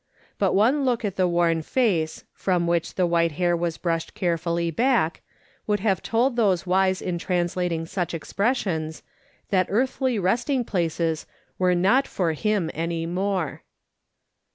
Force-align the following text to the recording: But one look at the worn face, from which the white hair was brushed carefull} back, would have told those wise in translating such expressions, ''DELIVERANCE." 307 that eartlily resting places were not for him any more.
But 0.39 0.53
one 0.53 0.83
look 0.83 1.05
at 1.05 1.15
the 1.15 1.27
worn 1.27 1.61
face, 1.61 2.23
from 2.33 2.65
which 2.65 2.95
the 2.95 3.05
white 3.05 3.33
hair 3.33 3.55
was 3.55 3.77
brushed 3.77 4.15
carefull} 4.15 4.75
back, 4.75 5.21
would 5.67 5.79
have 5.81 6.01
told 6.01 6.35
those 6.35 6.65
wise 6.65 7.03
in 7.03 7.19
translating 7.19 7.85
such 7.85 8.15
expressions, 8.15 9.03
''DELIVERANCE." 9.51 9.67
307 9.67 9.67
that 9.67 9.69
eartlily 9.69 10.19
resting 10.19 10.65
places 10.65 11.27
were 11.59 11.75
not 11.75 12.07
for 12.07 12.33
him 12.33 12.71
any 12.73 13.05
more. 13.05 13.61